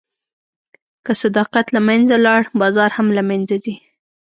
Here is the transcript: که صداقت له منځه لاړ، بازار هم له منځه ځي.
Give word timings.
که 1.05 1.11
صداقت 1.23 1.65
له 1.75 1.79
منځه 1.87 2.15
لاړ، 2.25 2.41
بازار 2.61 2.89
هم 2.97 3.07
له 3.17 3.23
منځه 3.29 3.55
ځي. 3.63 3.75